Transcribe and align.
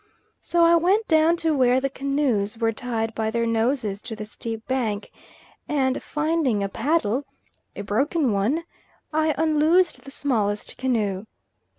So 0.41 0.63
I 0.65 0.75
went 0.77 1.07
down 1.07 1.37
to 1.45 1.55
where 1.55 1.79
the 1.79 1.87
canoes 1.87 2.57
were 2.57 2.71
tied 2.71 3.13
by 3.13 3.29
their 3.29 3.45
noses 3.45 4.01
to 4.01 4.15
the 4.15 4.25
steep 4.25 4.65
bank, 4.67 5.11
and 5.69 6.01
finding 6.01 6.63
a 6.63 6.69
paddle, 6.69 7.23
a 7.75 7.83
broken 7.83 8.31
one, 8.31 8.63
I 9.13 9.35
unloosed 9.37 10.03
the 10.03 10.09
smallest 10.09 10.75
canoe. 10.75 11.25